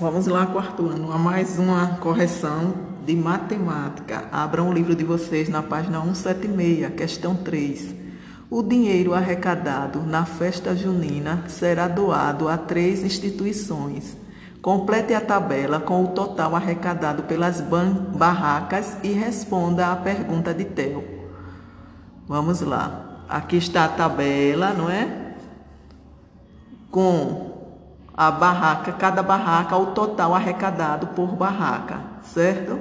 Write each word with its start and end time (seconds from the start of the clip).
Vamos 0.00 0.26
lá, 0.26 0.46
quarto 0.46 0.88
ano, 0.88 1.12
a 1.12 1.18
mais 1.18 1.58
uma 1.58 1.98
correção 1.98 2.72
de 3.04 3.14
matemática. 3.14 4.24
Abram 4.32 4.70
o 4.70 4.72
livro 4.72 4.94
de 4.94 5.04
vocês 5.04 5.46
na 5.46 5.62
página 5.62 6.00
176, 6.00 6.94
questão 6.94 7.34
3. 7.34 7.94
O 8.48 8.62
dinheiro 8.62 9.12
arrecadado 9.12 10.00
na 10.00 10.24
festa 10.24 10.74
junina 10.74 11.44
será 11.48 11.86
doado 11.86 12.48
a 12.48 12.56
três 12.56 13.04
instituições. 13.04 14.16
Complete 14.62 15.12
a 15.12 15.20
tabela 15.20 15.78
com 15.78 16.02
o 16.02 16.08
total 16.08 16.56
arrecadado 16.56 17.24
pelas 17.24 17.60
barracas 17.60 18.96
e 19.02 19.08
responda 19.08 19.92
à 19.92 19.96
pergunta 19.96 20.54
de 20.54 20.64
Theo. 20.64 21.04
Vamos 22.26 22.62
lá. 22.62 23.26
Aqui 23.28 23.58
está 23.58 23.84
a 23.84 23.88
tabela, 23.88 24.72
não 24.72 24.88
é? 24.88 25.34
Com 26.90 27.49
a 28.20 28.30
barraca, 28.30 28.92
cada 28.92 29.22
barraca, 29.22 29.78
o 29.78 29.86
total 29.86 30.34
arrecadado 30.34 31.06
por 31.06 31.28
barraca, 31.28 32.00
certo? 32.22 32.78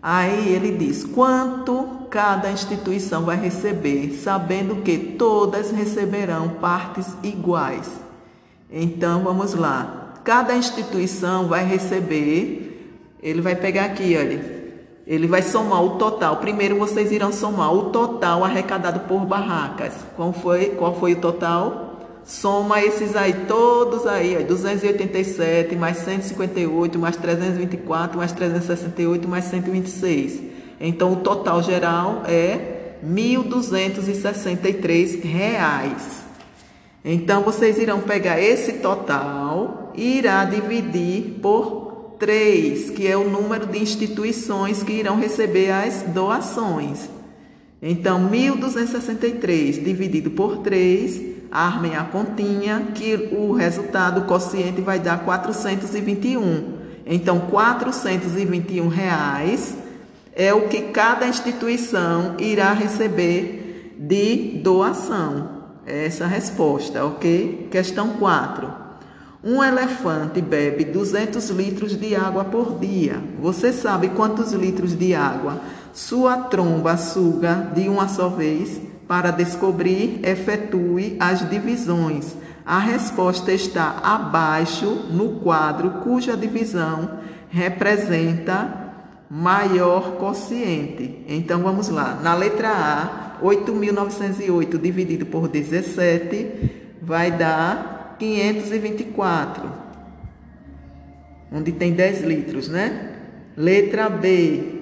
Aí 0.00 0.50
ele 0.54 0.70
diz 0.70 1.02
quanto 1.02 2.06
cada 2.08 2.48
instituição 2.48 3.24
vai 3.24 3.36
receber, 3.36 4.12
sabendo 4.22 4.76
que 4.76 5.16
todas 5.18 5.72
receberão 5.72 6.48
partes 6.60 7.08
iguais. 7.24 7.90
Então 8.70 9.24
vamos 9.24 9.52
lá. 9.52 10.12
Cada 10.22 10.54
instituição 10.54 11.48
vai 11.48 11.64
receber, 11.64 12.94
ele 13.20 13.40
vai 13.40 13.56
pegar 13.56 13.86
aqui, 13.86 14.16
olha. 14.16 14.62
Ele 15.04 15.26
vai 15.26 15.42
somar 15.42 15.82
o 15.82 15.98
total. 15.98 16.36
Primeiro 16.36 16.78
vocês 16.78 17.10
irão 17.10 17.32
somar 17.32 17.74
o 17.74 17.90
total 17.90 18.44
arrecadado 18.44 19.00
por 19.08 19.26
barracas. 19.26 19.92
Qual 20.14 20.32
foi, 20.32 20.66
qual 20.66 20.94
foi 20.94 21.14
o 21.14 21.20
total? 21.20 21.91
Soma 22.24 22.80
esses 22.82 23.14
aí, 23.16 23.34
todos 23.48 24.06
aí, 24.06 24.36
ó, 24.40 24.42
287 24.42 25.74
mais 25.74 25.96
158 25.98 26.96
mais 26.98 27.16
324 27.16 28.16
mais 28.16 28.30
368 28.32 29.28
mais 29.28 29.44
126. 29.46 30.40
Então 30.80 31.12
o 31.12 31.16
total 31.16 31.62
geral 31.62 32.22
é 32.26 32.94
1.263 33.04 35.20
reais. 35.22 36.22
Então 37.04 37.42
vocês 37.42 37.78
irão 37.78 38.00
pegar 38.00 38.40
esse 38.40 38.74
total 38.74 39.90
e 39.94 40.18
irá 40.18 40.44
dividir 40.44 41.40
por 41.42 42.14
3, 42.20 42.90
que 42.90 43.08
é 43.08 43.16
o 43.16 43.28
número 43.28 43.66
de 43.66 43.80
instituições 43.80 44.84
que 44.84 44.92
irão 44.92 45.18
receber 45.18 45.72
as 45.72 46.02
doações. 46.02 47.10
Então 47.82 48.30
1.263 48.30 49.82
dividido 49.82 50.30
por 50.30 50.58
3 50.58 51.31
armem 51.52 51.96
a 51.96 52.04
continha, 52.04 52.88
que 52.94 53.28
o 53.32 53.52
resultado 53.52 54.22
quociente 54.22 54.80
vai 54.80 54.98
dar 54.98 55.24
421. 55.24 56.80
Então, 57.04 57.40
421 57.40 58.88
reais 58.88 59.76
é 60.34 60.54
o 60.54 60.68
que 60.68 60.82
cada 60.82 61.28
instituição 61.28 62.36
irá 62.38 62.72
receber 62.72 63.94
de 63.98 64.60
doação. 64.62 65.62
Essa 65.84 66.24
é 66.24 66.26
a 66.26 66.30
resposta, 66.30 67.04
ok? 67.04 67.68
Questão 67.70 68.10
4. 68.10 68.82
Um 69.44 69.62
elefante 69.62 70.40
bebe 70.40 70.84
200 70.84 71.50
litros 71.50 71.98
de 71.98 72.14
água 72.14 72.44
por 72.44 72.78
dia. 72.78 73.20
Você 73.40 73.72
sabe 73.72 74.10
quantos 74.10 74.52
litros 74.52 74.96
de 74.96 75.14
água 75.14 75.60
sua 75.92 76.36
tromba 76.36 76.96
suga 76.96 77.70
de 77.74 77.88
uma 77.88 78.08
só 78.08 78.28
vez? 78.28 78.80
Para 79.06 79.30
descobrir, 79.30 80.20
efetue 80.22 81.16
as 81.20 81.48
divisões. 81.48 82.36
A 82.64 82.78
resposta 82.78 83.52
está 83.52 83.98
abaixo 84.02 84.86
no 85.10 85.40
quadro 85.40 85.90
cuja 86.02 86.36
divisão 86.36 87.18
representa 87.50 88.82
maior 89.28 90.16
quociente. 90.16 91.24
Então 91.28 91.62
vamos 91.62 91.88
lá. 91.88 92.18
Na 92.22 92.34
letra 92.34 92.70
A, 92.70 93.42
8.908 93.42 94.78
dividido 94.78 95.26
por 95.26 95.48
17 95.48 96.70
vai 97.00 97.30
dar 97.30 98.16
524. 98.18 99.70
Onde 101.50 101.72
tem 101.72 101.92
10 101.92 102.22
litros, 102.22 102.68
né? 102.68 103.16
Letra 103.56 104.08
B, 104.08 104.81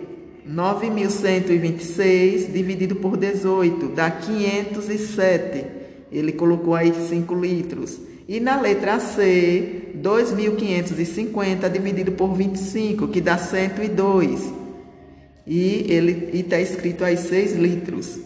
9.126 0.51 2.53
dividido 2.53 2.97
por 2.97 3.17
18 3.17 3.91
dá 3.91 4.11
507. 4.11 5.65
Ele 6.11 6.33
colocou 6.33 6.75
aí 6.75 6.93
5 6.93 7.33
litros. 7.35 7.97
E 8.27 8.41
na 8.41 8.61
letra 8.61 8.99
C, 8.99 9.93
2.550 9.97 11.71
dividido 11.71 12.11
por 12.13 12.35
25, 12.35 13.07
que 13.09 13.21
dá 13.21 13.37
102. 13.39 14.53
E 15.47 15.87
ele 15.89 16.31
está 16.33 16.59
escrito 16.61 17.05
aí 17.05 17.17
6 17.17 17.55
litros. 17.57 18.19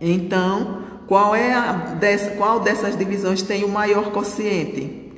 Então, 0.00 0.84
qual, 1.06 1.34
é 1.34 1.54
a, 1.54 1.96
qual 2.36 2.60
dessas 2.60 2.98
divisões 2.98 3.40
tem 3.42 3.64
o 3.64 3.68
maior 3.68 4.12
quociente? 4.12 5.10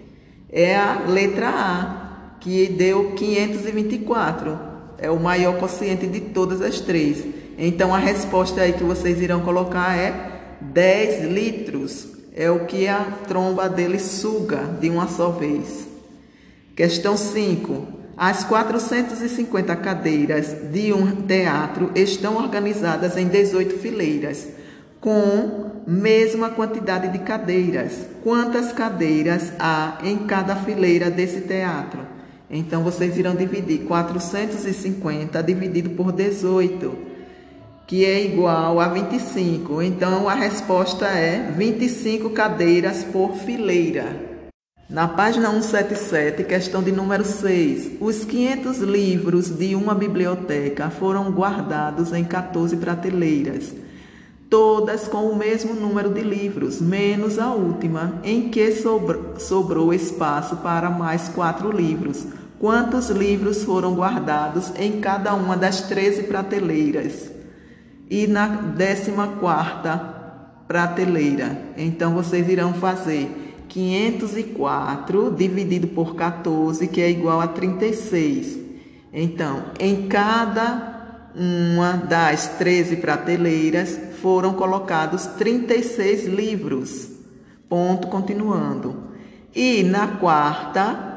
É 0.50 0.76
a 0.76 1.04
letra 1.08 1.48
A, 1.48 2.36
que 2.38 2.68
deu 2.68 3.12
524 3.12 4.73
é 4.98 5.10
o 5.10 5.18
maior 5.18 5.58
quociente 5.58 6.06
de 6.06 6.20
todas 6.20 6.60
as 6.60 6.80
três. 6.80 7.24
Então 7.58 7.94
a 7.94 7.98
resposta 7.98 8.60
aí 8.60 8.72
que 8.72 8.84
vocês 8.84 9.20
irão 9.20 9.40
colocar 9.40 9.96
é 9.96 10.12
10 10.60 11.24
litros. 11.30 12.08
É 12.34 12.50
o 12.50 12.66
que 12.66 12.88
a 12.88 13.04
tromba 13.28 13.68
dele 13.68 13.98
suga 13.98 14.64
de 14.80 14.90
uma 14.90 15.06
só 15.06 15.30
vez. 15.30 15.86
Questão 16.74 17.16
5. 17.16 17.86
As 18.16 18.44
450 18.44 19.74
cadeiras 19.76 20.54
de 20.72 20.92
um 20.92 21.22
teatro 21.22 21.90
estão 21.94 22.36
organizadas 22.36 23.16
em 23.16 23.26
18 23.26 23.78
fileiras, 23.78 24.48
com 25.00 25.82
mesma 25.86 26.50
quantidade 26.50 27.08
de 27.08 27.18
cadeiras. 27.18 28.06
Quantas 28.22 28.72
cadeiras 28.72 29.52
há 29.58 29.98
em 30.02 30.18
cada 30.18 30.56
fileira 30.56 31.10
desse 31.10 31.40
teatro? 31.42 32.13
Então, 32.56 32.84
vocês 32.84 33.18
irão 33.18 33.34
dividir 33.34 33.80
450 33.80 35.42
dividido 35.42 35.90
por 35.90 36.12
18, 36.12 36.96
que 37.84 38.04
é 38.04 38.24
igual 38.24 38.78
a 38.78 38.86
25. 38.86 39.82
Então, 39.82 40.28
a 40.28 40.34
resposta 40.34 41.06
é 41.06 41.50
25 41.50 42.30
cadeiras 42.30 43.02
por 43.02 43.34
fileira. 43.34 44.34
Na 44.88 45.08
página 45.08 45.50
177, 45.50 46.44
questão 46.44 46.80
de 46.80 46.92
número 46.92 47.24
6, 47.24 47.96
os 48.00 48.24
500 48.24 48.78
livros 48.78 49.48
de 49.48 49.74
uma 49.74 49.92
biblioteca 49.92 50.90
foram 50.90 51.32
guardados 51.32 52.12
em 52.12 52.22
14 52.22 52.76
prateleiras, 52.76 53.74
todas 54.48 55.08
com 55.08 55.24
o 55.28 55.36
mesmo 55.36 55.74
número 55.74 56.10
de 56.10 56.20
livros, 56.20 56.80
menos 56.80 57.40
a 57.40 57.52
última, 57.52 58.20
em 58.22 58.48
que 58.50 58.70
sobrou 59.38 59.92
espaço 59.92 60.58
para 60.58 60.88
mais 60.88 61.28
quatro 61.30 61.72
livros 61.72 62.24
quantos 62.58 63.10
livros 63.10 63.64
foram 63.64 63.94
guardados 63.94 64.72
em 64.76 65.00
cada 65.00 65.34
uma 65.34 65.56
das 65.56 65.82
13 65.82 66.24
prateleiras. 66.24 67.30
E 68.10 68.26
na 68.26 68.46
décima 68.46 69.28
quarta 69.40 69.96
prateleira. 70.66 71.58
Então, 71.76 72.14
vocês 72.14 72.48
irão 72.48 72.74
fazer 72.74 73.44
504 73.68 75.30
dividido 75.32 75.88
por 75.88 76.14
14, 76.14 76.86
que 76.88 77.00
é 77.00 77.10
igual 77.10 77.40
a 77.40 77.48
36. 77.48 78.58
Então, 79.12 79.64
em 79.78 80.08
cada 80.08 80.94
uma 81.34 81.92
das 81.94 82.48
13 82.58 82.96
prateleiras 82.96 83.98
foram 84.22 84.54
colocados 84.54 85.26
36 85.26 86.26
livros. 86.26 87.10
Ponto 87.68 88.08
continuando. 88.08 89.04
E 89.54 89.82
na 89.82 90.06
quarta 90.06 91.13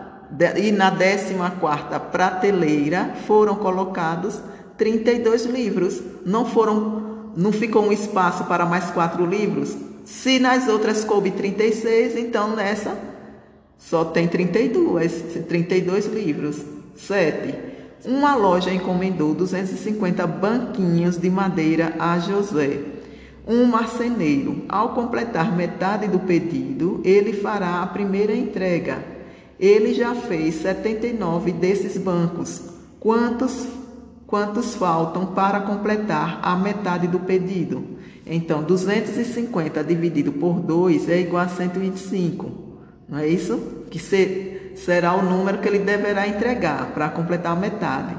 e 0.58 0.72
na 0.72 0.92
14 0.92 1.34
prateleira 2.12 3.14
foram 3.26 3.56
colocados 3.56 4.42
32 4.78 5.46
livros. 5.46 6.02
Não 6.26 6.46
foram, 6.46 7.32
não 7.36 7.52
ficou 7.52 7.84
um 7.84 7.92
espaço 7.92 8.44
para 8.46 8.66
mais 8.66 8.92
quatro 8.92 9.26
livros. 9.26 9.76
Se 10.06 10.40
nas 10.40 10.68
outras 10.68 11.04
coube 11.04 11.32
36, 11.32 12.18
então 12.18 12.56
nessa 12.56 12.98
só 13.78 14.04
tem 14.06 14.28
32, 14.28 15.44
32 15.48 16.06
livros. 16.08 16.64
7. 16.96 17.54
Uma 18.06 18.36
loja 18.36 18.74
encomendou 18.74 19.34
250 19.34 20.26
banquinhos 20.28 21.18
de 21.18 21.30
madeira 21.30 21.94
a 22.00 22.20
José. 22.20 22.80
Um 23.48 23.66
marceneiro, 23.66 24.64
ao 24.68 24.90
completar 24.90 25.56
metade 25.56 26.08
do 26.08 26.20
pedido, 26.20 27.02
ele 27.06 27.32
fará 27.34 27.82
a 27.82 27.88
primeira 27.88 28.36
entrega 28.36 29.17
ele 29.60 29.94
já 29.94 30.14
fez 30.14 30.56
79 30.56 31.52
desses 31.52 31.98
bancos. 31.98 32.62
Quantos 33.00 33.68
quantos 34.28 34.76
faltam 34.76 35.28
para 35.28 35.62
completar 35.62 36.40
a 36.44 36.56
metade 36.56 37.08
do 37.08 37.20
pedido? 37.20 37.98
Então, 38.26 38.62
250 38.62 39.84
dividido 39.84 40.34
por 40.34 40.60
2 40.60 41.10
é 41.10 41.22
igual 41.22 41.44
a 41.44 41.48
125. 41.48 42.52
Não 43.08 43.20
é 43.20 43.28
isso? 43.28 43.86
Que 43.90 43.98
se, 43.98 44.74
será 44.76 45.14
o 45.14 45.24
número 45.24 45.60
que 45.60 45.68
ele 45.68 45.80
deverá 45.80 46.28
entregar 46.28 46.92
para 46.94 47.08
completar 47.10 47.54
a 47.54 47.60
metade. 47.60 48.16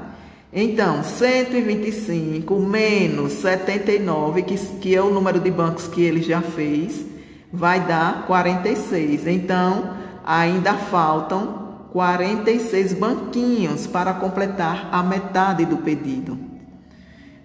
Então, 0.51 1.03
125 1.03 2.59
menos 2.59 3.33
79, 3.33 4.41
que, 4.41 4.57
que 4.57 4.95
é 4.95 5.01
o 5.01 5.11
número 5.11 5.39
de 5.39 5.51
bancos 5.51 5.85
que 5.87 6.01
ele 6.01 6.23
já 6.23 6.41
fez, 6.41 7.05
vai 7.53 7.85
dar 7.85 8.25
46. 8.25 9.27
Então, 9.27 9.93
ainda 10.25 10.73
faltam 10.73 11.69
46 11.91 12.93
banquinhos 12.93 13.87
para 13.87 14.13
completar 14.13 14.89
a 14.91 15.01
metade 15.01 15.65
do 15.65 15.77
pedido. 15.77 16.37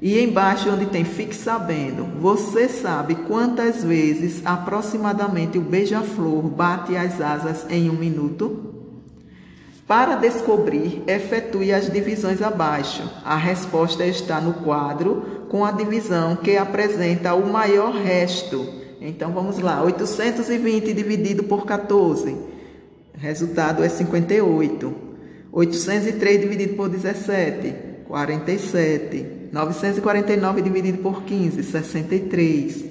E 0.03 0.21
embaixo 0.21 0.71
onde 0.71 0.87
tem 0.87 1.03
fique 1.03 1.35
sabendo, 1.35 2.05
você 2.21 2.69
sabe 2.69 3.15
quantas 3.15 3.83
vezes 3.83 4.43
aproximadamente 4.45 5.57
o 5.57 5.63
beija-flor 5.63 6.43
bate 6.43 6.95
as 6.95 7.23
asas 7.23 7.65
em 7.71 7.89
um 7.89 7.95
minuto? 7.95 8.75
Para 9.87 10.17
descobrir, 10.17 11.03
efetue 11.07 11.73
as 11.73 11.91
divisões 11.91 12.43
abaixo. 12.43 13.03
A 13.25 13.37
resposta 13.37 14.05
está 14.05 14.41
no 14.41 14.55
quadro 14.55 15.47
com 15.49 15.65
a 15.65 15.71
divisão 15.71 16.37
que 16.37 16.57
apresenta 16.57 17.35
o 17.35 17.51
maior 17.51 17.93
resto. 17.93 18.67
Então 19.01 19.33
vamos 19.33 19.59
lá, 19.59 19.83
820 19.83 20.93
dividido 20.93 21.45
por 21.45 21.65
14. 21.65 22.54
Resultado 23.17 23.85
é 23.85 23.89
58. 23.89 24.93
803 25.53 26.41
dividido 26.41 26.75
por 26.75 26.89
17, 26.89 27.75
47. 28.09 29.27
949 29.53 30.63
dividido 30.63 30.99
por 30.99 31.23
15, 31.23 31.63
63. 31.63 32.85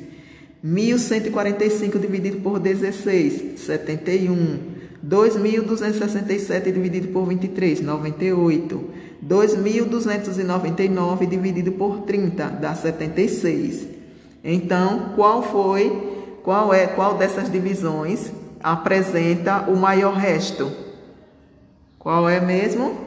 1145 0.63 1.99
dividido 1.99 2.37
por 2.37 2.59
16, 2.59 3.59
71. 3.59 4.59
2.267 5.05 6.71
dividido 6.71 7.09
por 7.09 7.27
23, 7.27 7.81
98. 7.81 8.81
2.299 9.27 11.27
dividido 11.27 11.73
por 11.73 12.03
30 12.03 12.47
dá 12.47 12.73
76. 12.73 13.87
Então, 14.41 15.11
qual 15.15 15.43
foi, 15.43 16.37
qual 16.43 16.73
é, 16.73 16.87
qual 16.87 17.17
dessas 17.17 17.51
divisões 17.51 18.31
apresenta 18.63 19.69
o 19.69 19.75
maior 19.75 20.15
resto? 20.15 20.71
Qual 21.99 22.29
é 22.29 22.39
mesmo? 22.39 22.97